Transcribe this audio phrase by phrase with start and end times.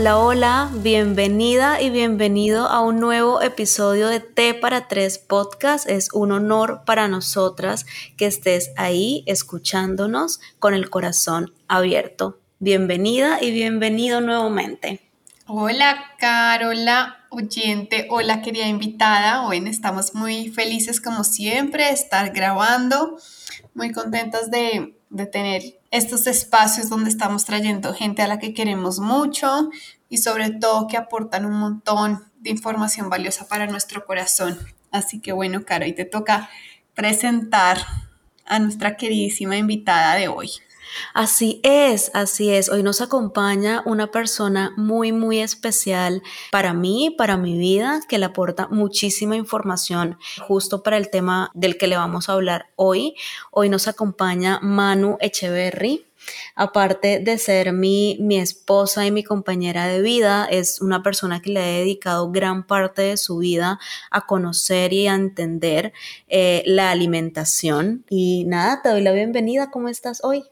[0.00, 5.88] Hola, hola, bienvenida y bienvenido a un nuevo episodio de T para Tres Podcast.
[5.90, 7.84] Es un honor para nosotras
[8.16, 12.38] que estés ahí escuchándonos con el corazón abierto.
[12.60, 15.00] Bienvenida y bienvenido nuevamente.
[15.48, 19.48] Hola, Carola, oyente, hola, querida invitada.
[19.48, 23.18] Hoy estamos muy felices, como siempre, de estar grabando,
[23.74, 29.00] muy contentas de, de tener estos espacios donde estamos trayendo gente a la que queremos
[29.00, 29.70] mucho
[30.08, 34.58] y sobre todo que aportan un montón de información valiosa para nuestro corazón.
[34.90, 36.48] Así que bueno, Caro, hoy te toca
[36.94, 37.78] presentar
[38.44, 40.50] a nuestra queridísima invitada de hoy.
[41.14, 42.68] Así es, así es.
[42.68, 48.26] Hoy nos acompaña una persona muy, muy especial para mí, para mi vida, que le
[48.26, 53.14] aporta muchísima información justo para el tema del que le vamos a hablar hoy.
[53.50, 56.04] Hoy nos acompaña Manu Echeverry.
[56.54, 61.50] Aparte de ser mi, mi, esposa y mi compañera de vida, es una persona que
[61.50, 63.78] le ha dedicado gran parte de su vida
[64.10, 65.92] a conocer y a entender
[66.26, 68.04] eh, la alimentación.
[68.10, 69.70] Y nada, te doy la bienvenida.
[69.70, 70.44] ¿Cómo estás hoy?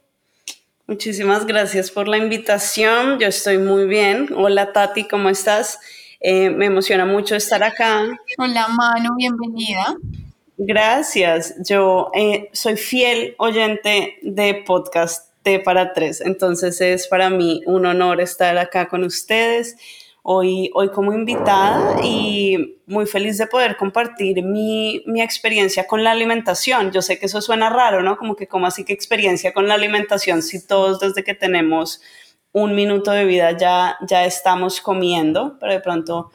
[0.88, 3.18] Muchísimas gracias por la invitación.
[3.18, 4.28] Yo estoy muy bien.
[4.36, 5.80] Hola Tati, ¿cómo estás?
[6.20, 8.06] Eh, me emociona mucho estar acá.
[8.38, 9.96] Hola Manu, bienvenida.
[10.56, 11.56] Gracias.
[11.68, 17.84] Yo eh, soy fiel oyente de podcast T para tres, entonces es para mí un
[17.84, 19.76] honor estar acá con ustedes
[20.28, 26.10] hoy, hoy como invitada y muy feliz de poder compartir mi, mi, experiencia con la
[26.10, 26.90] alimentación.
[26.90, 28.16] Yo sé que eso suena raro, ¿no?
[28.16, 32.02] Como que, ¿cómo así que experiencia con la alimentación si todos desde que tenemos
[32.50, 35.58] un minuto de vida ya, ya estamos comiendo?
[35.60, 36.32] Pero de pronto,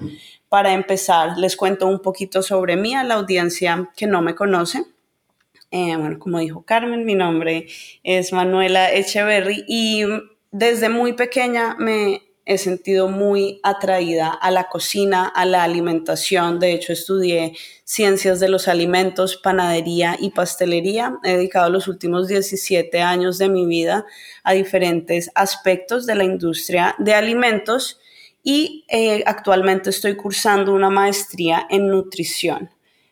[0.48, 4.86] para empezar, les cuento un poquito sobre mí a la audiencia que no me conoce.
[5.70, 7.68] Eh, bueno, como dijo Carmen, mi nombre
[8.04, 10.06] es Manuela Echeverry y
[10.50, 16.60] desde muy pequeña me he sentido muy atraída a la cocina, a la alimentación.
[16.60, 21.20] De hecho, estudié ciencias de los alimentos, panadería y pastelería.
[21.24, 24.06] He dedicado los últimos 17 años de mi vida
[24.44, 28.00] a diferentes aspectos de la industria de alimentos
[28.44, 32.72] y eh, actualmente estoy cursando una maestría en nutrición.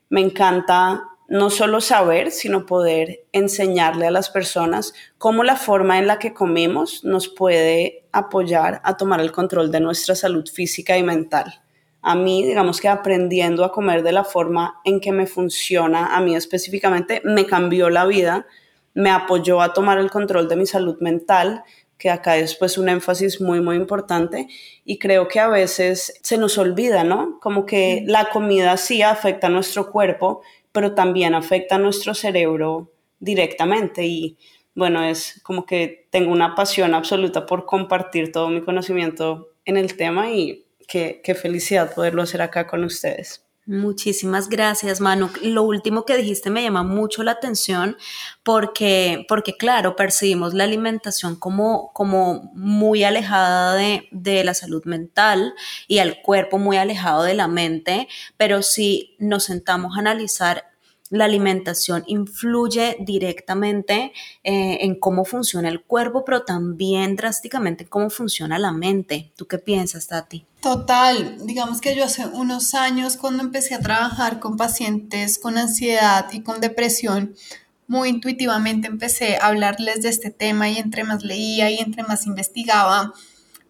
[0.10, 6.08] Me encanta no solo saber, sino poder enseñarle a las personas cómo la forma en
[6.08, 11.04] la que comemos nos puede apoyar a tomar el control de nuestra salud física y
[11.04, 11.62] mental.
[12.02, 16.22] A mí, digamos que aprendiendo a comer de la forma en que me funciona, a
[16.22, 18.48] mí específicamente, me cambió la vida,
[18.94, 21.64] me apoyó a tomar el control de mi salud mental,
[21.98, 24.48] que acá es pues un énfasis muy, muy importante
[24.86, 27.40] y creo que a veces se nos olvida, ¿no?
[27.42, 32.90] Como que la comida sí afecta a nuestro cuerpo, pero también afecta a nuestro cerebro
[33.20, 34.38] directamente y
[34.80, 39.96] bueno, es como que tengo una pasión absoluta por compartir todo mi conocimiento en el
[39.96, 43.46] tema y qué, qué felicidad poderlo hacer acá con ustedes.
[43.66, 45.30] Muchísimas gracias, Manu.
[45.44, 47.98] Lo último que dijiste me llama mucho la atención
[48.42, 55.54] porque, porque claro, percibimos la alimentación como, como muy alejada de, de la salud mental
[55.88, 58.08] y al cuerpo muy alejado de la mente,
[58.38, 60.66] pero si nos sentamos a analizar
[61.10, 68.10] la alimentación influye directamente eh, en cómo funciona el cuerpo, pero también drásticamente en cómo
[68.10, 69.32] funciona la mente.
[69.36, 70.46] ¿Tú qué piensas, Tati?
[70.62, 76.28] Total, digamos que yo hace unos años cuando empecé a trabajar con pacientes con ansiedad
[76.32, 77.36] y con depresión,
[77.88, 82.28] muy intuitivamente empecé a hablarles de este tema y entre más leía y entre más
[82.28, 83.14] investigaba,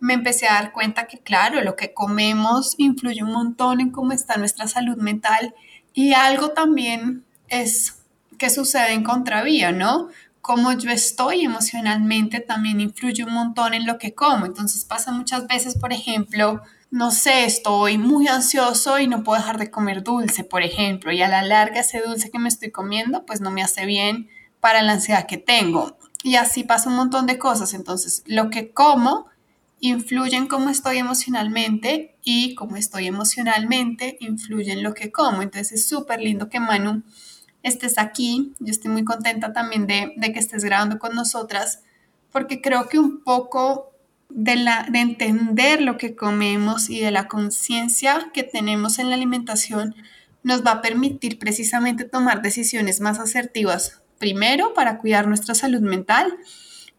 [0.01, 4.11] me empecé a dar cuenta que claro, lo que comemos influye un montón en cómo
[4.11, 5.55] está nuestra salud mental
[5.93, 7.95] y algo también es
[8.37, 10.09] que sucede en contravía, ¿no?
[10.41, 14.45] Cómo yo estoy emocionalmente también influye un montón en lo que como.
[14.45, 16.61] Entonces pasa muchas veces, por ejemplo,
[16.91, 21.21] no sé, estoy muy ansioso y no puedo dejar de comer dulce, por ejemplo, y
[21.21, 24.29] a la larga ese dulce que me estoy comiendo pues no me hace bien
[24.59, 25.97] para la ansiedad que tengo.
[26.23, 27.73] Y así pasa un montón de cosas.
[27.73, 29.27] Entonces, lo que como
[29.79, 35.41] influye en cómo estoy emocionalmente y cómo estoy emocionalmente influye en lo que como.
[35.41, 37.03] Entonces, es súper lindo que Manu
[37.63, 38.53] estés aquí.
[38.59, 41.81] Yo estoy muy contenta también de, que estés grabando con nosotras,
[42.31, 43.91] porque creo que un poco
[44.29, 49.15] de, la, de entender lo que comemos y de la conciencia que tenemos en la
[49.15, 49.95] alimentación
[50.43, 56.37] nos va a permitir precisamente tomar decisiones más asertivas, primero para cuidar nuestra salud mental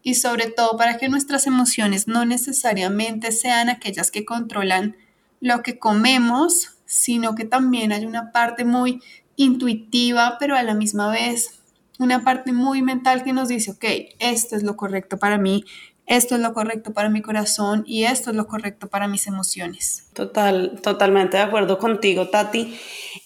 [0.03, 4.95] y sobre todo para que nuestras emociones no necesariamente sean aquellas que controlan
[5.39, 9.01] lo que comemos, sino que también hay una parte muy
[9.43, 11.61] intuitiva, pero a la misma vez
[11.99, 13.85] una parte muy mental que nos dice, ok,
[14.19, 15.63] esto es lo correcto para mí,
[16.07, 20.09] esto es lo correcto para mi corazón y esto es lo correcto para mis emociones.
[20.13, 22.77] Total, totalmente de acuerdo contigo, Tati.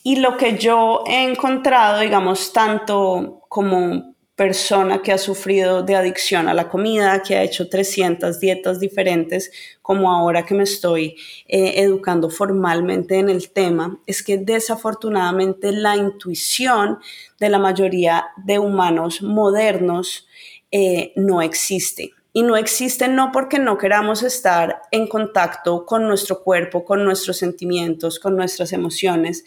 [0.03, 6.49] Y lo que yo he encontrado, digamos, tanto como persona que ha sufrido de adicción
[6.49, 9.51] a la comida, que ha hecho 300 dietas diferentes,
[9.81, 11.15] como ahora que me estoy
[11.47, 16.99] eh, educando formalmente en el tema, es que desafortunadamente la intuición
[17.39, 20.27] de la mayoría de humanos modernos
[20.71, 22.11] eh, no existe.
[22.33, 27.37] Y no existe no porque no queramos estar en contacto con nuestro cuerpo, con nuestros
[27.37, 29.45] sentimientos, con nuestras emociones,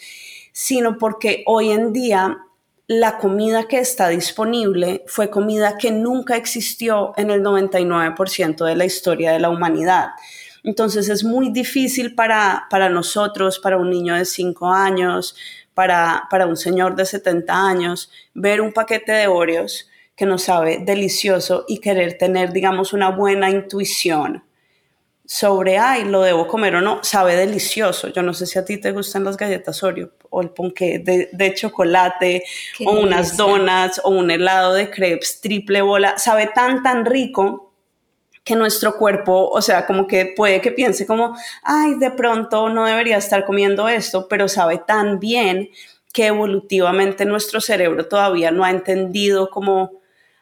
[0.52, 2.38] sino porque hoy en día
[2.88, 8.86] la comida que está disponible fue comida que nunca existió en el 99% de la
[8.86, 10.12] historia de la humanidad.
[10.64, 15.36] Entonces es muy difícil para, para nosotros, para un niño de 5 años,
[15.74, 19.86] para, para un señor de 70 años, ver un paquete de Oreos
[20.16, 24.47] que nos sabe delicioso y querer tener, digamos, una buena intuición
[25.30, 28.08] sobre, ay, lo debo comer o no, sabe delicioso.
[28.08, 31.54] Yo no sé si a ti te gustan las galletas Oreo o el ponqué de,
[31.54, 32.42] chocolate
[32.86, 36.16] o unas donuts o un helado de crepes triple bola.
[36.16, 37.74] Sabe tan, tan rico
[38.42, 42.86] que nuestro cuerpo, o sea, como que puede que piense como, ay, de pronto no
[42.86, 45.68] debería estar comiendo esto, pero sabe tan bien
[46.10, 50.00] que evolutivamente nuestro cerebro todavía no ha entendido como,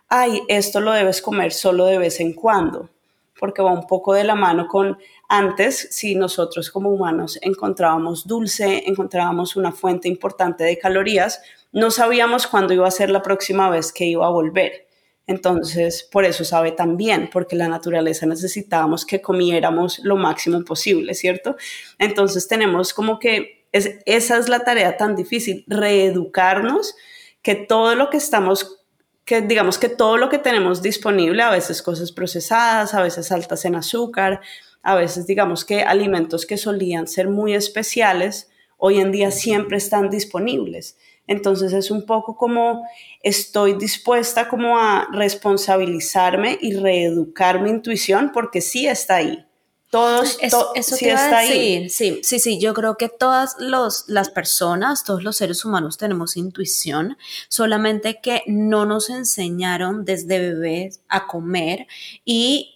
[0.09, 2.89] ay, esto lo debes comer solo de vez en cuando
[3.39, 4.99] porque va un poco de la mano con
[5.29, 11.41] antes, si nosotros como humanos encontrábamos dulce, encontrábamos una fuente importante de calorías,
[11.73, 14.87] no sabíamos cuándo iba a ser la próxima vez que iba a volver.
[15.27, 21.15] Entonces, por eso sabe tan bien, porque la naturaleza necesitábamos que comiéramos lo máximo posible,
[21.15, 21.57] ¿cierto?
[21.99, 26.95] Entonces tenemos como que esa es la tarea tan difícil, reeducarnos
[27.43, 28.86] que todo lo que estamos
[29.27, 33.65] que digamos que todo lo que tenemos disponible, a veces cosas procesadas, a veces altas
[33.65, 34.41] en azúcar,
[34.83, 40.11] a veces digamos que alimentos que solían ser muy especiales, hoy en día siempre están
[40.11, 40.97] disponibles.
[41.27, 42.87] Entonces es un poco como
[43.23, 49.46] estoy dispuesta como a responsabilizarme y reeducar mi intuición porque sí está ahí.
[49.91, 51.89] Todos, eso, sí está ahí.
[51.89, 56.37] Sí, sí, sí, yo creo que todas los, las personas, todos los seres humanos tenemos
[56.37, 57.17] intuición,
[57.49, 61.87] solamente que no nos enseñaron desde bebés a comer
[62.25, 62.76] y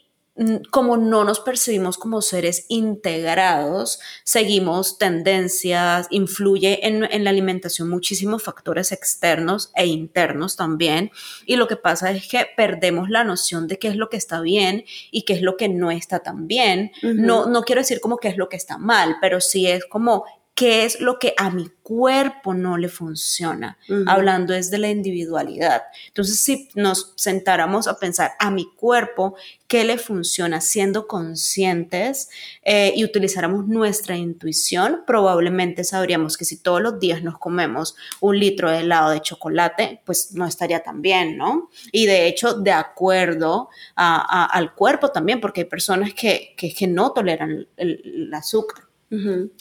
[0.71, 8.43] como no nos percibimos como seres integrados, seguimos tendencias, influye en, en, la alimentación muchísimos
[8.43, 11.11] factores externos e internos también.
[11.45, 14.41] Y lo que pasa es que perdemos la noción de qué es lo que está
[14.41, 16.93] bien y qué es lo que no está tan bien.
[17.03, 20.25] no, no quiero decir como qué es lo que está mal, pero sí es como
[20.61, 25.85] qué es lo que a mi cuerpo no le funciona, hablando es de la individualidad.
[26.09, 29.37] Entonces, si nos sentáramos a pensar a mi cuerpo,
[29.67, 32.29] qué le funciona, siendo conscientes
[32.63, 38.39] eh, y utilizáramos nuestra intuición, probablemente sabríamos que si todos los días nos comemos un
[38.39, 41.71] litro de helado de chocolate, pues no estaría tan bien, ¿no?
[41.91, 47.67] Y de hecho, de acuerdo al cuerpo también, porque hay personas que, que, no toleran
[47.79, 48.90] el azúcar.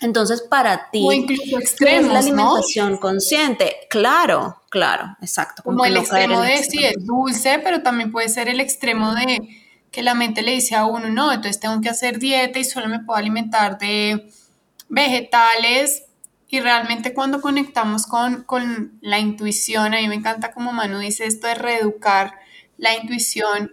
[0.02, 3.78] Entonces, para ti, o incluso extremos, la alimentación consciente?
[3.90, 5.64] Claro, claro, exacto.
[5.64, 9.40] Como, el extremo de, sí, es dulce, pero también puede ser el extremo de
[9.90, 12.88] que la mente le dice a uno, no, entonces tengo que hacer dieta y solo
[12.88, 14.30] me puedo alimentar de
[14.88, 16.04] vegetales.
[16.48, 21.26] Y realmente cuando conectamos con, con la intuición, a mí me encanta como Manu dice
[21.26, 22.36] esto de reeducar
[22.78, 23.72] la intuición,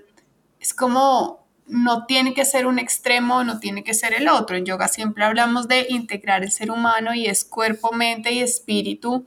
[0.59, 4.57] es como no tiene que ser un extremo, no tiene que ser el otro.
[4.57, 9.27] En yoga siempre hablamos de integrar el ser humano y es cuerpo, mente y espíritu.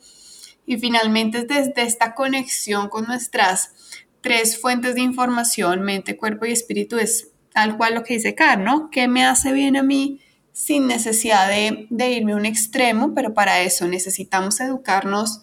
[0.65, 3.74] Y finalmente es desde esta conexión con nuestras
[4.22, 8.60] tres fuentes de información, mente, cuerpo y espíritu, es tal cual lo que dice Car,
[8.60, 8.89] ¿no?
[8.89, 13.13] ¿Qué me hace bien a mí sin necesidad de, de irme a un extremo?
[13.13, 15.41] Pero para eso necesitamos educarnos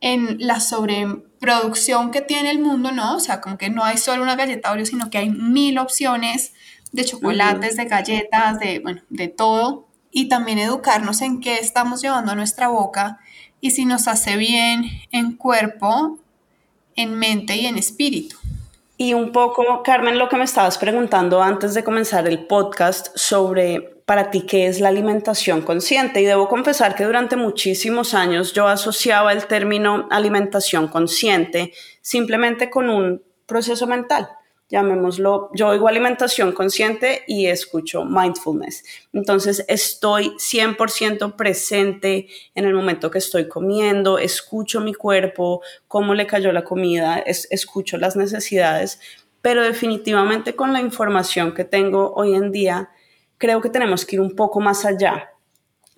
[0.00, 3.16] en la sobreproducción que tiene el mundo, ¿no?
[3.16, 6.52] O sea, como que no hay solo una galleta Oreo, sino que hay mil opciones
[6.92, 9.86] de chocolates, de galletas, de, bueno, de todo.
[10.10, 13.18] Y también educarnos en qué estamos llevando a nuestra boca
[13.60, 16.18] y si nos hace bien en cuerpo,
[16.96, 18.37] en mente y en espíritu.
[19.00, 24.02] Y un poco, Carmen, lo que me estabas preguntando antes de comenzar el podcast sobre
[24.04, 26.20] para ti qué es la alimentación consciente.
[26.20, 32.90] Y debo confesar que durante muchísimos años yo asociaba el término alimentación consciente simplemente con
[32.90, 34.28] un proceso mental.
[34.70, 38.84] Llamémoslo, yo oigo alimentación consciente y escucho mindfulness.
[39.14, 46.26] Entonces estoy 100% presente en el momento que estoy comiendo, escucho mi cuerpo, cómo le
[46.26, 49.00] cayó la comida, escucho las necesidades
[49.42, 52.90] pero definitivamente con la información que tengo hoy en día,
[53.38, 55.30] creo que tenemos que ir un poco más allá.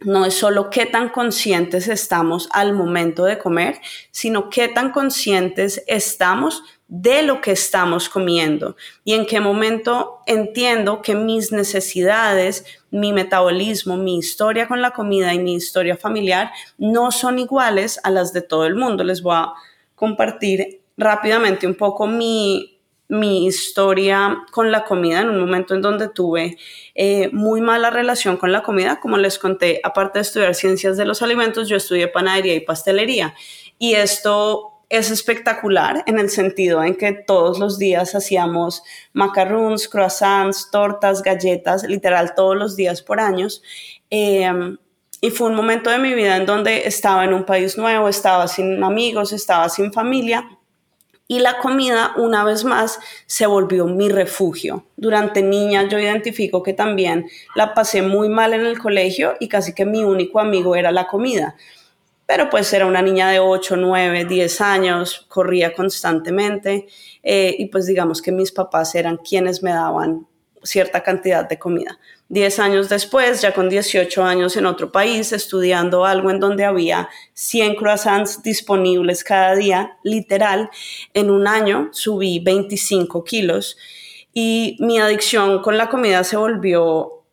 [0.01, 5.83] No es solo qué tan conscientes estamos al momento de comer, sino qué tan conscientes
[5.87, 13.13] estamos de lo que estamos comiendo y en qué momento entiendo que mis necesidades, mi
[13.13, 18.33] metabolismo, mi historia con la comida y mi historia familiar no son iguales a las
[18.33, 19.05] de todo el mundo.
[19.05, 19.53] Les voy a
[19.95, 26.09] compartir rápidamente un poco mi, mi historia con la comida en un momento en donde
[26.09, 26.59] tuve
[26.97, 28.99] eh, muy mala relación con la comida.
[28.99, 33.33] Como les conté, aparte de estudiar ciencias de los alimentos, yo estudié panadería y pastelería.
[33.79, 38.83] Y esto es espectacular en el sentido en que todos los días hacíamos
[39.13, 43.63] macarons, croissants, tortas, galletas, literal todos los días por años.
[44.11, 44.77] Em,
[45.23, 48.49] y fue un momento de mi vida en donde estaba en un país nuevo, estaba
[48.49, 50.45] sin amigos, estaba sin familia
[51.31, 54.87] y la comida, una vez más, se volvió mi refugio.
[54.97, 59.73] Durante niña yo identifico que también la pasé muy mal en el colegio y casi
[59.73, 61.55] que mi único amigo era la comida.
[62.31, 66.87] Pero pues era una niña de 8, 9, 10 años, corría constantemente
[67.25, 70.29] eh, y pues digamos que mis papás eran quienes me daban
[70.63, 71.99] cierta cantidad de comida.
[72.29, 77.09] Diez años después, ya con 18 años en otro país, estudiando algo en donde había
[77.35, 80.71] 100 croissants disponibles cada día, literal,
[81.15, 83.77] en un año subí 25 kilos
[84.33, 87.25] y mi adicción con la comida se volvió,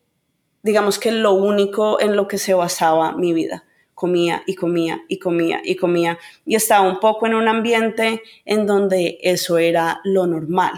[0.63, 3.66] digamos que lo único en lo que se basaba mi vida
[3.97, 8.67] comía y comía y comía y comía y estaba un poco en un ambiente en
[8.67, 10.73] donde eso era lo normal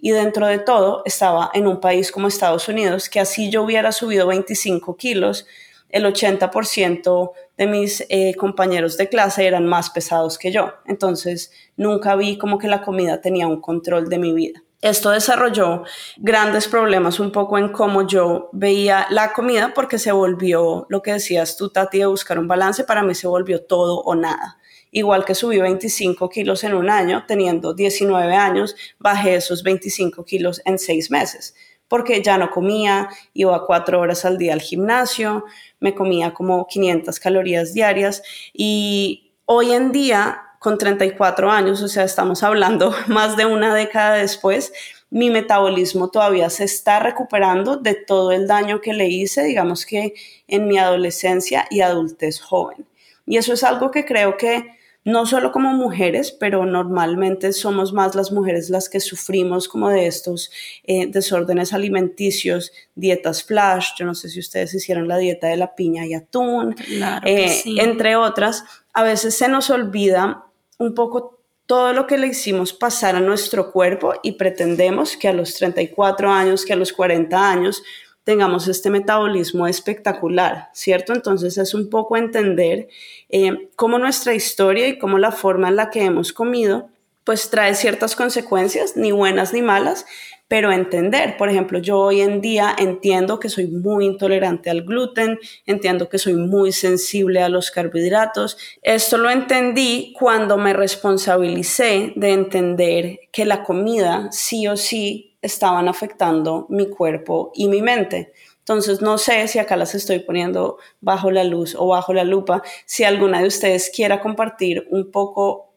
[0.00, 3.90] y dentro de todo estaba en un país como Estados Unidos, que así yo hubiera
[3.90, 5.48] subido 25 kilos,
[5.88, 10.72] el 80% de mis eh, compañeros de clase eran más pesados que yo.
[10.86, 14.62] Entonces nunca vi como que la comida tenía un control de mi vida.
[14.82, 15.84] Esto desarrolló
[16.16, 21.12] grandes problemas un poco en cómo yo veía la comida porque se volvió, lo que
[21.12, 24.58] decías tú, Tati, de buscar un balance, para mí se volvió todo o nada.
[24.90, 30.62] Igual que subí 25 kilos en un año, teniendo 19 años, bajé esos 25 kilos
[30.64, 31.54] en seis meses,
[31.86, 35.44] porque ya no comía, iba cuatro horas al día al gimnasio,
[35.78, 38.22] me comía como 500 calorías diarias
[38.54, 44.16] y hoy en día, con 34 años, o sea, estamos hablando más de una década
[44.16, 44.72] después,
[45.08, 50.14] mi metabolismo todavía se está recuperando de todo el daño que le hice, digamos que
[50.46, 52.86] en mi adolescencia y adultez joven.
[53.26, 58.14] Y eso es algo que creo que no solo como mujeres, pero normalmente somos más
[58.14, 60.50] las mujeres las que sufrimos como de estos
[60.84, 65.74] eh, desórdenes alimenticios, dietas flash, yo no sé si ustedes hicieron la dieta de la
[65.74, 66.76] piña y atún,
[67.24, 68.62] eh, entre otras,
[68.92, 70.49] a veces se nos olvida
[70.80, 75.32] un poco todo lo que le hicimos pasar a nuestro cuerpo y pretendemos que a
[75.32, 77.82] los 34 años, que a los 40 años,
[78.24, 81.12] tengamos este metabolismo espectacular, ¿cierto?
[81.12, 82.88] Entonces es un poco entender
[83.28, 86.88] eh, cómo nuestra historia y cómo la forma en la que hemos comido,
[87.24, 90.06] pues trae ciertas consecuencias, ni buenas ni malas,
[90.50, 95.38] pero entender, por ejemplo, yo hoy en día entiendo que soy muy intolerante al gluten,
[95.64, 98.58] entiendo que soy muy sensible a los carbohidratos.
[98.82, 105.86] Esto lo entendí cuando me responsabilicé de entender que la comida sí o sí estaban
[105.86, 108.32] afectando mi cuerpo y mi mente.
[108.58, 112.60] Entonces, no sé si acá las estoy poniendo bajo la luz o bajo la lupa.
[112.86, 115.72] Si alguna de ustedes quiera compartir un poco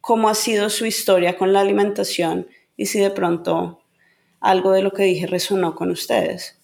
[0.00, 3.80] cómo ha sido su historia con la alimentación y si de pronto
[4.44, 6.58] algo de lo que dije resonó con ustedes.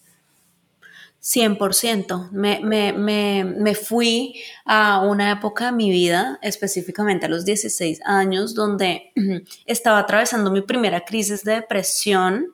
[1.21, 2.31] 100%.
[2.31, 8.01] Me, me, me, me, fui a una época de mi vida, específicamente a los 16
[8.05, 9.11] años, donde
[9.65, 12.53] estaba atravesando mi primera crisis de depresión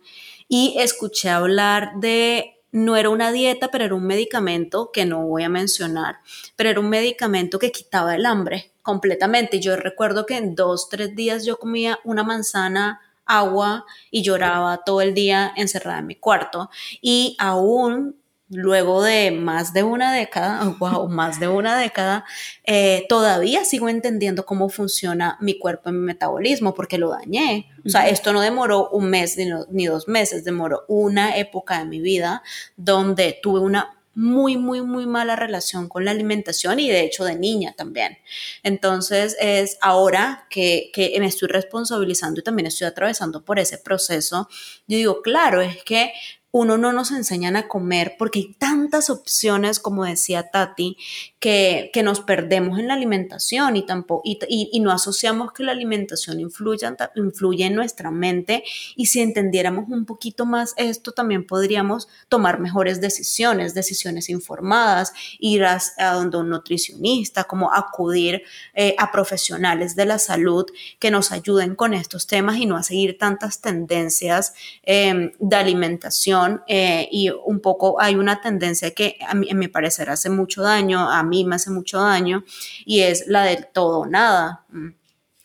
[0.49, 5.43] y escuché hablar de, no era una dieta, pero era un medicamento que no voy
[5.43, 6.17] a mencionar,
[6.55, 9.57] pero era un medicamento que quitaba el hambre completamente.
[9.57, 14.83] Y yo recuerdo que en dos, tres días yo comía una manzana agua y lloraba
[14.85, 16.69] todo el día encerrada en mi cuarto
[17.01, 18.15] y aún
[18.49, 22.25] luego de más de una década, wow, más de una década,
[22.63, 27.69] eh, todavía sigo entendiendo cómo funciona mi cuerpo y mi metabolismo, porque lo dañé.
[27.85, 31.85] O sea, esto no demoró un mes ni, ni dos meses, demoró una época de
[31.85, 32.43] mi vida
[32.75, 37.35] donde tuve una muy, muy, muy mala relación con la alimentación y de hecho de
[37.35, 38.17] niña también.
[38.63, 44.49] Entonces es ahora que, que, me estoy responsabilizando y también estoy atravesando por ese proceso,
[44.87, 46.13] yo digo, claro, es que
[46.49, 50.97] uno no nos enseñan a comer porque hay tantas opciones, como decía Tati,
[51.39, 55.71] que, que nos perdemos en la alimentación y, tampoco, y, y, no asociamos que la
[55.71, 58.63] alimentación influye, influye en nuestra mente.
[58.95, 65.63] Y si entendiéramos un poquito más esto también podríamos tomar mejores decisiones, decisiones informadas, ir
[65.65, 65.79] a,
[66.13, 68.41] donde un nutricionista, como acudir
[68.73, 70.65] eh, a profesionales de la salud
[70.99, 74.53] que nos ayuden con estos temas y no a seguir tantas tendencias
[74.83, 80.09] eh, de alimentación eh, y un poco hay una tendencia que a mí, mi parecer
[80.09, 82.43] hace mucho daño, a mí me hace mucho daño
[82.85, 84.87] y es la del todo o nada mm,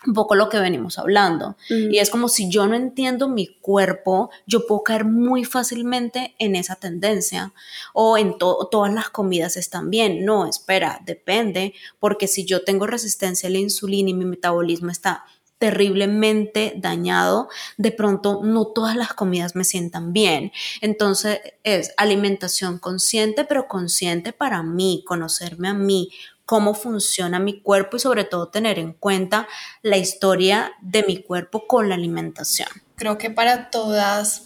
[0.07, 1.57] un poco lo que venimos hablando.
[1.69, 6.57] Y es como si yo no entiendo mi cuerpo, yo puedo caer muy fácilmente en
[6.57, 7.53] esa tendencia.
[7.93, 10.25] O en todas las comidas están bien.
[10.25, 15.25] No, espera, depende, porque si yo tengo resistencia a la insulina y mi metabolismo está
[15.63, 20.51] terriblemente dañado, de pronto no todas las comidas me sientan bien.
[20.81, 26.11] Entonces es alimentación consciente, pero consciente para mí, conocerme a mí,
[26.47, 29.47] cómo funciona mi cuerpo y sobre todo tener en cuenta
[29.83, 32.67] la historia de mi cuerpo con la alimentación.
[32.97, 34.43] Creo que para todas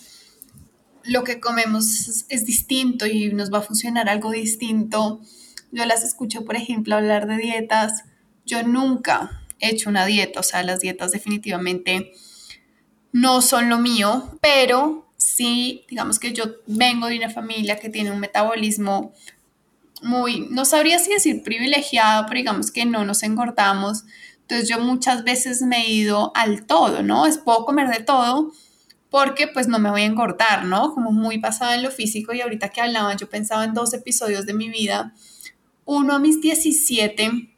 [1.03, 5.23] lo que comemos es, distinto y nos va a funcionar algo distinto.
[5.73, 8.05] Yo las escucho, por ejemplo, hablar de dietas.
[8.45, 12.13] Yo nunca hecho una dieta, o sea, las dietas definitivamente
[13.13, 18.11] no son lo mío, pero sí, digamos que yo vengo de una familia que tiene
[18.11, 19.13] un metabolismo
[20.03, 24.05] muy, no sabría si decir privilegiado, pero digamos que no nos engordamos.
[24.43, 27.27] Entonces yo muchas veces me he ido al todo, ¿no?
[27.27, 28.53] Es puedo comer de todo
[29.11, 30.93] porque pues no me voy a engordar, ¿no?
[30.95, 34.47] Como muy basada en lo físico y ahorita que hablaba yo pensaba en dos episodios
[34.47, 35.15] de mi vida.
[35.85, 37.56] Uno a mis 17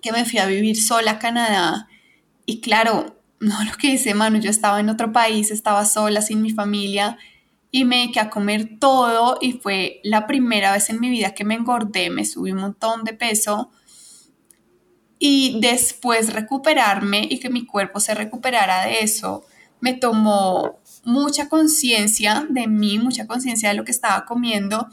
[0.00, 1.88] que me fui a vivir sola a Canadá.
[2.46, 6.42] Y claro, no lo que dice Manu, yo estaba en otro país, estaba sola, sin
[6.42, 7.18] mi familia
[7.70, 11.44] y me dediqué a comer todo y fue la primera vez en mi vida que
[11.44, 13.70] me engordé, me subí un montón de peso
[15.18, 19.44] y después recuperarme y que mi cuerpo se recuperara de eso,
[19.80, 24.88] me tomó mucha conciencia de mí, mucha conciencia de lo que estaba comiendo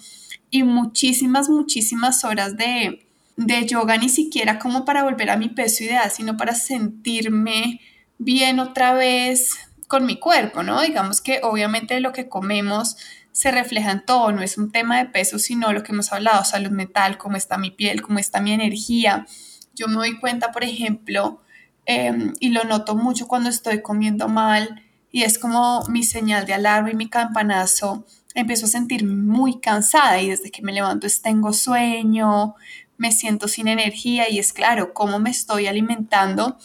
[0.49, 3.06] y muchísimas, muchísimas horas de,
[3.37, 7.79] de yoga ni siquiera como para volver a mi peso ideal, sino para sentirme
[8.17, 9.51] bien otra vez
[9.87, 10.81] con mi cuerpo, ¿no?
[10.81, 12.97] Digamos que obviamente lo que comemos
[13.31, 16.43] se refleja en todo, no es un tema de peso, sino lo que hemos hablado,
[16.43, 19.27] salud mental, cómo está mi piel, cómo está mi energía.
[19.75, 21.43] Yo me doy cuenta, por ejemplo,
[21.85, 26.55] em, y lo noto mucho cuando estoy comiendo mal, y es como mi señal de
[26.55, 31.53] alarma y mi campanazo, empiezo a sentir muy cansada y desde que me levanto tengo
[31.53, 32.55] sueño,
[32.97, 36.57] me siento sin energía y es claro, cómo me estoy alimentando.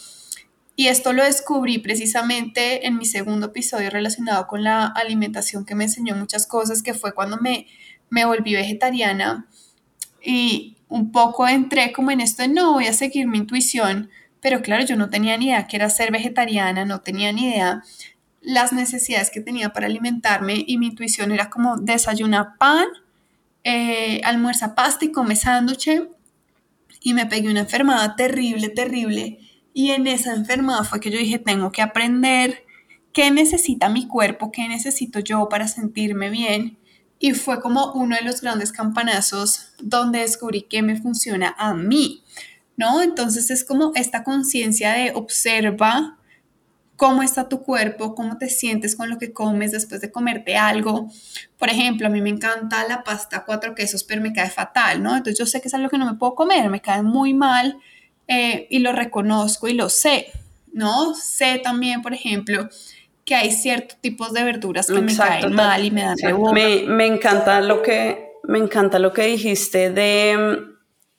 [0.75, 5.83] Y esto lo descubrí precisamente en mi segundo episodio relacionado con la alimentación que me
[5.83, 7.67] enseñó muchas cosas, que fue cuando me,
[8.09, 9.47] me volví vegetariana
[10.21, 14.09] y un poco entré como en esto de no voy a seguir mi intuición,
[14.41, 17.83] pero claro, yo no tenía ni idea que era ser vegetariana, no tenía ni idea
[18.41, 22.85] las necesidades que tenía para alimentarme y mi intuición era como desayuna pan,
[23.63, 25.89] eh, almuerza pasta y come sándwich
[27.03, 29.39] y me pegué una enfermedad terrible, terrible.
[29.73, 32.63] Y en esa enfermedad fue que yo dije, tengo que aprender
[33.11, 36.77] qué necesita mi cuerpo, qué necesito yo para sentirme bien.
[37.19, 42.23] Y fue como uno de los grandes campanazos donde descubrí qué me funciona a mí,
[42.77, 43.01] ¿no?
[43.01, 46.17] Entonces es como esta conciencia de observa
[46.95, 51.09] cómo está tu cuerpo, cómo te sientes con lo que comes después de comerte algo.
[51.57, 55.15] Por ejemplo, a mí me encanta la pasta cuatro quesos, pero me cae fatal, ¿no?
[55.15, 57.77] Entonces yo sé que es algo que no me puedo comer, me cae muy mal
[58.27, 60.27] eh, y lo reconozco y lo sé,
[60.71, 61.15] ¿no?
[61.15, 62.69] Sé también, por ejemplo,
[63.25, 66.17] que hay ciertos tipos de verduras que me caen mal y me dan
[66.53, 70.72] me, me, encanta lo que me encanta lo que dijiste de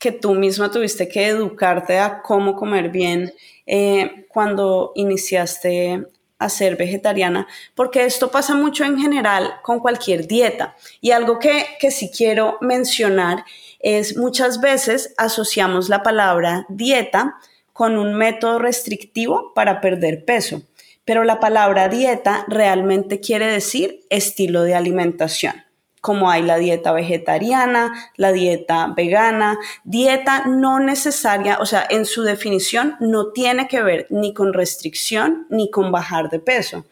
[0.05, 3.33] que tú misma tuviste que educarte a cómo comer bien
[3.65, 6.05] eh, cuando iniciaste
[6.39, 10.77] a ser vegetariana, porque esto pasa mucho en general con cualquier dieta.
[11.01, 13.47] Y algo que, que sí quiero mencionar
[13.81, 17.37] es muchas veces asociamos la palabra dieta
[17.73, 20.61] con un método restrictivo para perder peso,
[21.07, 25.65] pero la palabra dieta realmente quiere decir estilo de alimentación
[26.05, 32.25] como hay la dieta vegetariana, la dieta vegana, dieta no necesaria, o sea, en su
[32.25, 36.85] definición no tiene que ver ni con restricción ni con bajar de peso,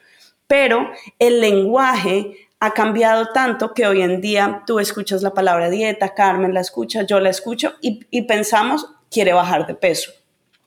[0.46, 6.14] pero el lenguaje ha cambiado tanto que hoy en día tú escuchas la palabra dieta,
[6.14, 10.10] Carmen la escucha, yo la escucho y, y pensamos quiere bajar de peso.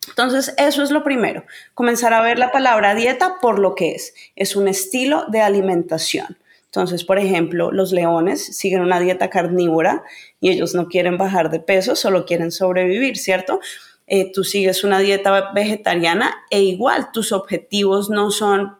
[0.09, 4.13] Entonces, eso es lo primero, comenzar a ver la palabra dieta por lo que es.
[4.35, 6.37] Es un estilo de alimentación.
[6.75, 10.03] Entonces, por ejemplo, los leones siguen una dieta carnívora
[10.41, 13.61] y ellos no quieren bajar de peso, solo quieren sobrevivir, ¿cierto?
[14.07, 18.75] Eh, tú sigues una dieta vegetariana e igual tus objetivos no son,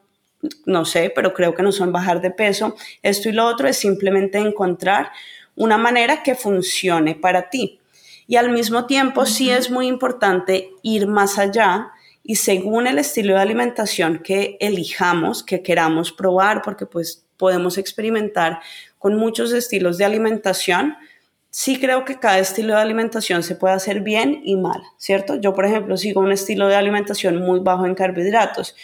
[0.66, 2.76] no sé, pero creo que no son bajar de peso.
[3.02, 5.12] Esto y lo otro es simplemente encontrar
[5.56, 7.80] una manera que funcione para ti.
[8.28, 11.92] Y al mismo tiempo sí es muy importante ir más allá
[12.24, 18.60] y según el estilo de alimentación que elijamos, que queramos probar, porque pues podemos experimentar
[18.98, 20.96] con muchos estilos de alimentación,
[21.50, 25.36] sí creo que cada estilo de alimentación se puede hacer bien y mal, ¿cierto?
[25.36, 28.76] Yo, por ejemplo, sigo un estilo de alimentación muy bajo en carbohidratos.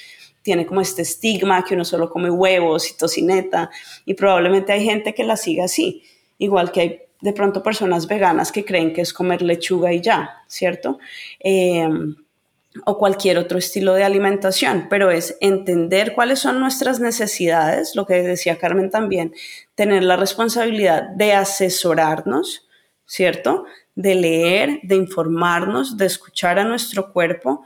[0.41, 3.69] Tiene como este estigma que uno solo come huevos y tocineta
[4.05, 6.03] y probablemente hay gente que la siga así,
[6.37, 10.43] igual que hay de pronto personas veganas que creen que es comer lechuga y ya,
[10.47, 10.97] ¿cierto?
[11.39, 11.87] Eh,
[12.85, 18.21] o cualquier otro estilo de alimentación, pero es entender cuáles son nuestras necesidades, lo que
[18.23, 19.33] decía Carmen también,
[19.75, 22.67] tener la responsabilidad de asesorarnos,
[23.05, 23.65] ¿cierto?
[23.95, 27.63] De leer, de informarnos, de escuchar a nuestro cuerpo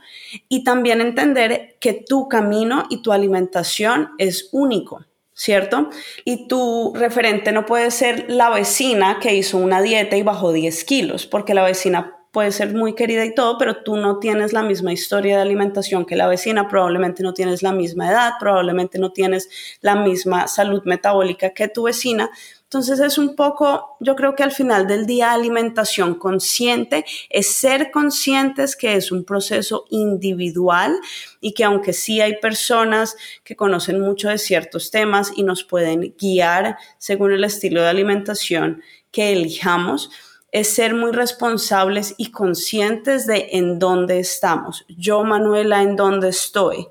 [0.48, 5.04] y también entender que tu camino y tu alimentación es único.
[5.38, 5.90] ¿Cierto?
[6.24, 10.84] Y tu referente no puede ser la vecina que hizo una dieta y bajó 10
[10.84, 14.62] kilos, porque la vecina puede ser muy querida y todo, pero tú no tienes la
[14.62, 19.10] misma historia de alimentación que la vecina, probablemente no tienes la misma edad, probablemente no
[19.10, 19.48] tienes
[19.80, 22.28] la misma salud metabólica que tu vecina.
[22.64, 27.90] Entonces es un poco, yo creo que al final del día alimentación consciente es ser
[27.90, 30.94] conscientes que es un proceso individual
[31.40, 36.14] y que aunque sí hay personas que conocen mucho de ciertos temas y nos pueden
[36.20, 40.10] guiar según el estilo de alimentación que elijamos,
[40.56, 44.86] es ser muy responsables y conscientes de en dónde estamos.
[44.88, 46.88] Yo, Manuela, en dónde estoy.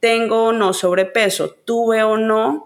[0.00, 2.64] Tengo o no sobrepeso, tuve o no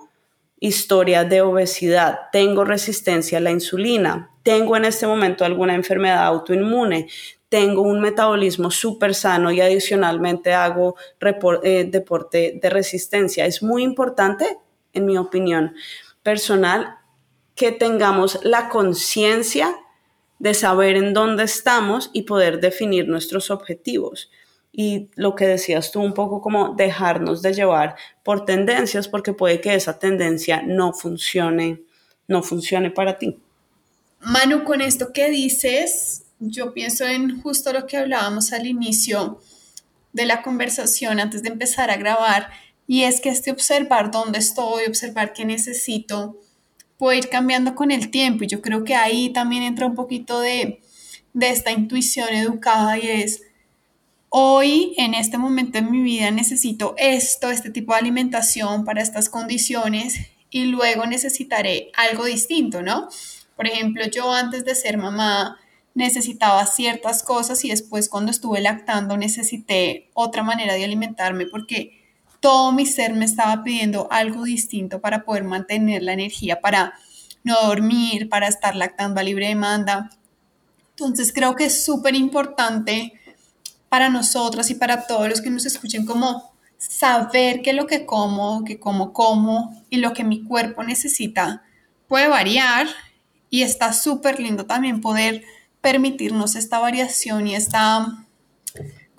[0.60, 7.08] historia de obesidad, tengo resistencia a la insulina, tengo en este momento alguna enfermedad autoinmune,
[7.48, 10.94] tengo un metabolismo súper sano y adicionalmente hago
[11.64, 13.44] eh, deporte de resistencia.
[13.44, 14.56] Es muy importante,
[14.92, 15.74] en mi opinión
[16.22, 16.96] personal,
[17.56, 19.74] que tengamos la conciencia
[20.38, 24.30] de saber en dónde estamos y poder definir nuestros objetivos.
[24.72, 29.60] Y lo que decías tú, un poco como dejarnos de llevar por tendencias, porque puede
[29.60, 31.82] que esa tendencia no funcione,
[32.28, 33.38] no funcione para ti.
[34.20, 39.40] Manu, con esto que dices, yo pienso en justo lo que hablábamos al inicio
[40.12, 42.50] de la conversación antes de empezar a grabar,
[42.86, 46.38] y es que este observar dónde estoy, observar qué necesito,
[46.98, 48.44] puede ir cambiando con el tiempo.
[48.44, 50.82] Y yo creo que ahí también entra un poquito de,
[51.32, 53.42] de esta intuición educada y es,
[54.28, 59.30] hoy en este momento en mi vida necesito esto, este tipo de alimentación para estas
[59.30, 60.18] condiciones
[60.50, 63.08] y luego necesitaré algo distinto, ¿no?
[63.56, 65.58] Por ejemplo, yo antes de ser mamá
[65.94, 71.97] necesitaba ciertas cosas y después cuando estuve lactando necesité otra manera de alimentarme porque
[72.40, 76.94] todo mi ser me estaba pidiendo algo distinto para poder mantener la energía, para
[77.44, 80.10] no dormir, para estar lactando a libre demanda.
[80.90, 83.12] Entonces creo que es súper importante
[83.88, 88.64] para nosotras y para todos los que nos escuchen como saber que lo que como,
[88.64, 91.62] que como como y lo que mi cuerpo necesita
[92.06, 92.86] puede variar
[93.50, 95.42] y está súper lindo también poder
[95.80, 98.27] permitirnos esta variación y esta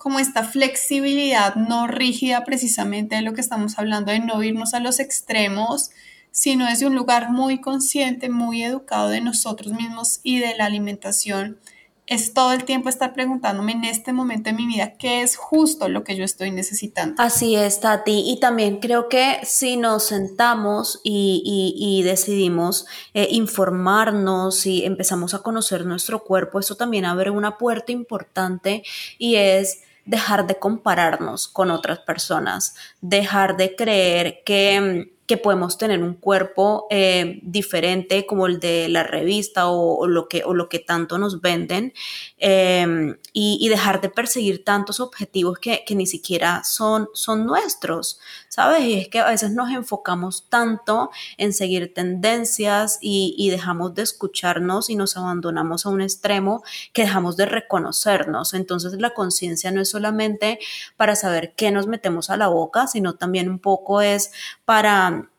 [0.00, 4.80] como esta flexibilidad no rígida precisamente de lo que estamos hablando, de no irnos a
[4.80, 5.90] los extremos,
[6.30, 11.58] sino desde un lugar muy consciente, muy educado de nosotros mismos y de la alimentación.
[12.06, 15.90] Es todo el tiempo estar preguntándome en este momento de mi vida qué es justo
[15.90, 17.22] lo que yo estoy necesitando.
[17.22, 18.24] Así es, Tati.
[18.26, 25.84] Y también creo que si nos sentamos y, decidimos eh, informarnos y empezamos a conocer
[25.84, 28.82] nuestro cuerpo, eso también abre una puerta importante
[29.18, 35.12] y es dejar de compararnos con otras personas, dejar de creer que,
[35.44, 40.54] podemos tener un cuerpo eh, diferente como el de la revista o, lo, que, o
[40.54, 41.92] lo que tanto nos venden
[42.38, 48.18] em, y, dejar de perseguir tantos objetivos que, ni siquiera son, son nuestros.
[48.50, 48.82] ¿Sabes?
[48.82, 54.90] Y es que a veces nos enfocamos tanto en seguir tendencias y, dejamos de escucharnos
[54.90, 58.52] y nos abandonamos a un extremo que dejamos de reconocernos.
[58.52, 60.58] Entonces la conciencia no es solamente
[60.96, 64.32] para saber qué nos metemos a la boca, sino también un poco es
[64.64, 65.30] para,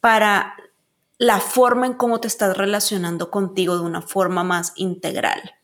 [0.00, 0.56] para
[1.18, 5.54] la forma en cómo te estás relacionando contigo de una forma más integral.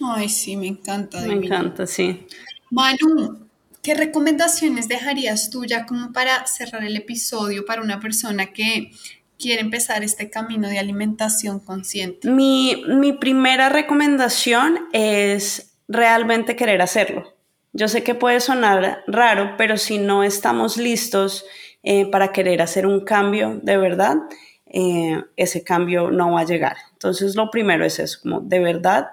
[0.00, 1.20] Ay, sí, me encanta.
[1.20, 2.26] Me encanta, sí.
[2.70, 3.46] Manu,
[3.84, 8.92] ¿Qué recomendaciones dejarías tú ya como para cerrar el episodio para una persona que
[9.38, 12.30] quiere empezar este camino de alimentación consciente?
[12.30, 17.34] Mi, mi primera recomendación es realmente querer hacerlo.
[17.74, 21.44] Yo sé que puede sonar raro, pero si no estamos listos
[21.82, 24.16] eh, para querer hacer un cambio de verdad,
[24.64, 26.78] eh, ese cambio no va a llegar.
[26.92, 29.08] Entonces, lo primero es eso, como de verdad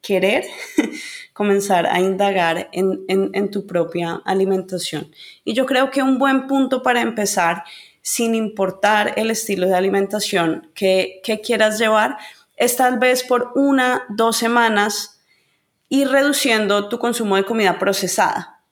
[0.00, 0.46] querer
[1.36, 5.12] comenzar a indagar en, en, tu propia alimentación.
[5.44, 7.62] Y yo creo que un buen punto para empezar,
[8.00, 12.16] sin importar el estilo de alimentación que, que quieras llevar,
[12.56, 15.20] es tal vez por una, dos semanas
[15.90, 18.62] ir reduciendo tu consumo de comida procesada.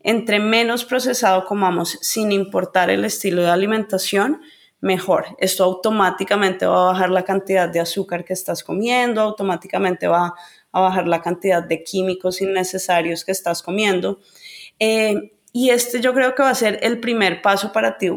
[0.00, 4.40] Entre menos procesado comamos, sin importar el estilo de alimentación,
[4.80, 5.26] mejor.
[5.38, 10.34] Esto automáticamente va a bajar la cantidad de azúcar que estás comiendo, automáticamente va
[10.78, 14.20] a bajar la cantidad de químicos innecesarios que estás comiendo.
[14.78, 18.10] Eh, y este yo creo que va a ser el primer paso para ti,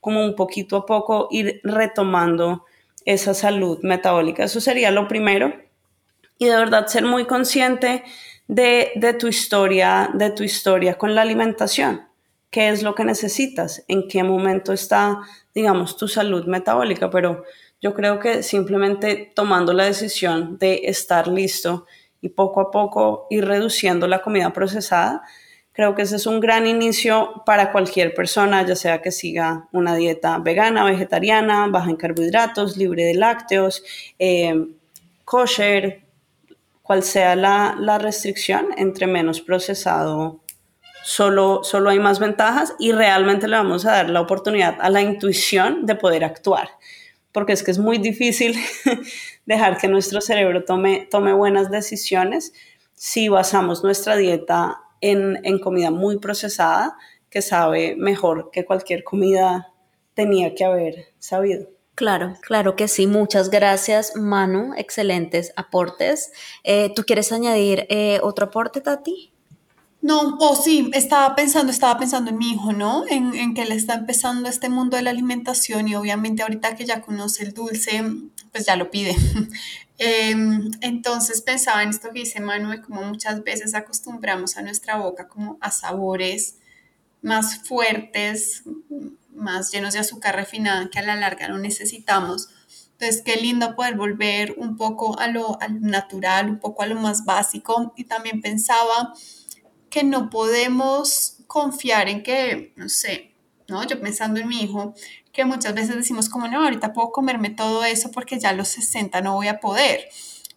[0.00, 2.64] como un poquito a poco ir retomando
[3.04, 4.44] esa salud metabólica.
[4.44, 5.52] Eso sería lo primero.
[6.38, 8.04] Y de verdad ser muy consciente
[8.46, 12.02] de, de tu historia, de tu historia con la alimentación.
[12.50, 13.84] ¿Qué es lo que necesitas?
[13.88, 15.20] ¿En qué momento está,
[15.54, 17.10] digamos, tu salud metabólica?
[17.10, 17.44] Pero
[17.80, 21.86] yo creo que simplemente tomando la decisión de estar listo
[22.26, 25.22] y poco a poco ir reduciendo la comida procesada,
[25.72, 29.94] creo que ese es un gran inicio para cualquier persona, ya sea que siga una
[29.94, 33.84] dieta vegana, vegetariana, baja en carbohidratos, libre de lácteos,
[34.18, 34.66] eh,
[35.24, 36.02] kosher,
[36.82, 40.40] cual sea la, la, restricción, entre menos procesado,
[41.04, 45.00] solo, solo hay más ventajas y realmente le vamos a dar la oportunidad a la
[45.00, 46.70] intuición de poder actuar
[47.36, 48.56] porque es que es muy difícil
[49.46, 52.52] dejar que nuestro cerebro tome, tome buenas decisiones
[52.94, 56.96] si basamos nuestra dieta en, en comida muy procesada
[57.30, 59.72] que sabe mejor que cualquier comida
[60.14, 61.68] tenía que haber sabido.
[61.94, 63.06] Claro, claro que sí.
[63.06, 64.74] Muchas gracias, Manu.
[64.76, 66.30] Excelentes aportes.
[66.62, 69.32] Eh, ¿Tú quieres añadir eh, otro aporte, Tati?
[70.02, 73.04] No, o sí, estaba pensando, estaba pensando en mi hijo, ¿no?
[73.08, 76.84] En, en, que él está empezando este mundo de la alimentación y obviamente ahorita que
[76.84, 78.04] ya conoce el dulce,
[78.52, 79.16] pues ya lo pide.
[79.98, 85.26] Em, entonces pensaba en esto que dice Manuel, como muchas veces acostumbramos a nuestra boca
[85.26, 86.56] como a sabores
[87.22, 88.64] más fuertes,
[89.34, 92.50] más llenos de azúcar refinada que a la larga no necesitamos.
[92.92, 96.86] Entonces, qué lindo poder volver un poco a lo, a lo natural, un poco a
[96.86, 97.92] lo más básico.
[97.96, 99.12] Y también pensaba
[99.96, 103.32] que no podemos confiar en que, no sé,
[103.66, 103.82] ¿no?
[103.86, 104.94] Yo pensando en mi hijo,
[105.32, 108.68] que muchas veces decimos como, no, ahorita puedo comerme todo eso porque ya a los
[108.68, 110.06] 60 no voy a poder.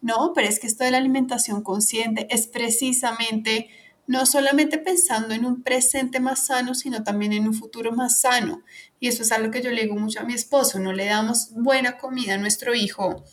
[0.02, 3.70] No, pero es que esto de la alimentación consciente es precisamente
[4.06, 8.62] no solamente pensando en un presente más sano, sino también en un futuro más sano.
[8.98, 11.48] Y eso es algo que yo le digo mucho a mi esposo, no le damos
[11.52, 13.24] buena comida a nuestro hijo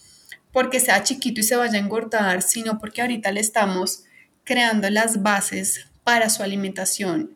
[0.54, 4.06] porque sea chiquito y se vaya a engordar, sino porque ahorita le estamos
[4.46, 7.36] creando las bases para su alimentación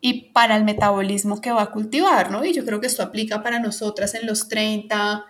[0.00, 2.42] y para el metabolismo que va a cultivar, ¿no?
[2.42, 5.26] Y yo creo que esto aplica para nosotras en los 30,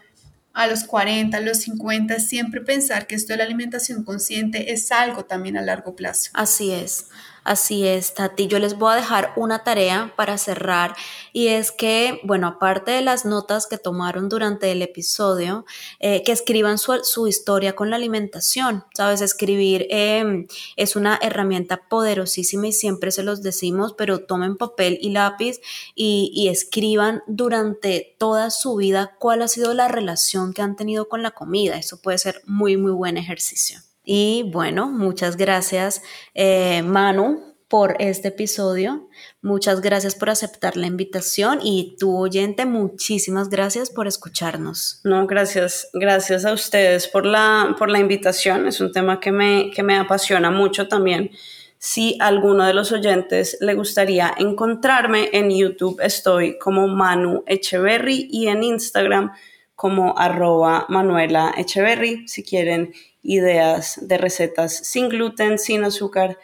[0.52, 4.92] a los 40, a los 50, siempre pensar que esto de la alimentación consciente es
[4.92, 6.30] algo también a largo plazo.
[6.34, 7.08] Así es.
[7.44, 8.46] Así es, Tati.
[8.46, 10.94] Yo les voy a dejar una tarea para cerrar
[11.32, 15.64] y es que, bueno, aparte de las notas que tomaron durante el episodio,
[15.98, 18.84] eh, que escriban su, historia con la alimentación.
[18.94, 24.98] Sabes, escribir em, es una herramienta poderosísima y siempre se los decimos, pero tomen papel
[25.00, 25.60] y lápiz
[25.96, 31.08] y, y escriban durante toda su vida cuál ha sido la relación que han tenido
[31.08, 31.76] con la comida.
[31.76, 33.80] Eso puede ser muy, muy buen ejercicio.
[34.04, 36.02] Y bueno, muchas gracias
[36.34, 39.08] eh, Manu por este episodio.
[39.40, 45.00] Muchas gracias por aceptar la invitación y tu oyente, muchísimas gracias por escucharnos.
[45.04, 48.68] No, gracias, gracias a ustedes por la, por la invitación.
[48.68, 51.30] Es un tema que me, que me apasiona mucho también.
[51.78, 58.48] Si alguno de los oyentes le gustaría encontrarme en YouTube, estoy como Manu Echeverry y
[58.48, 59.32] en Instagram
[59.76, 62.26] como arroba Manuela Echeverry.
[62.28, 66.38] Si quieren ideas de recetas sin gluten, sin azúcar,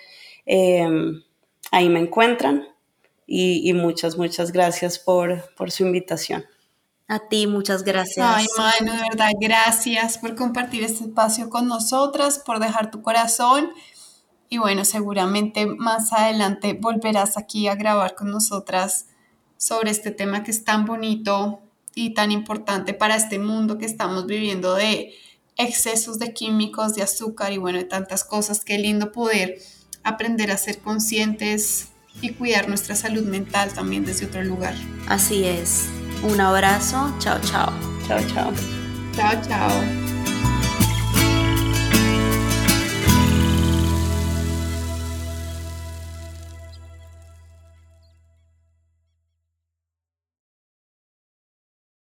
[0.46, 1.22] em,
[1.70, 2.68] ahí me encuentran.
[3.30, 6.46] Y, muchas, muchas gracias por, por su invitación.
[7.08, 8.26] A ti, muchas gracias.
[8.26, 13.70] Ay, Manu, de verdad, gracias por compartir este espacio con nosotras, por dejar tu corazón.
[14.48, 19.08] Y bueno, seguramente más adelante volverás aquí a grabar con nosotras
[19.58, 21.60] sobre este tema que es tan bonito
[21.98, 25.14] y tan importante para este mundo que estamos viviendo de
[25.56, 28.64] excesos de químicos, de azúcar y bueno, de tantas cosas.
[28.64, 29.58] Qué lindo poder
[30.04, 31.88] aprender a ser conscientes
[32.22, 34.74] y cuidar nuestra salud mental también desde otro lugar.
[35.08, 35.88] Así es.
[36.22, 37.12] Un abrazo.
[37.18, 37.72] Chao, chao.
[38.06, 38.52] Chao, chao.
[39.16, 40.17] Chao, chao.